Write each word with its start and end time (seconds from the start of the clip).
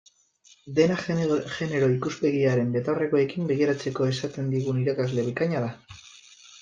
Dena 0.79 0.95
genero 1.01 1.89
ikuspegiaren 1.97 2.73
betaurrekoekin 2.77 3.51
begiratzeko 3.53 4.09
esaten 4.15 4.51
digun 4.55 4.81
irakasle 4.87 5.27
bikaina 5.33 5.63
da. 5.67 5.71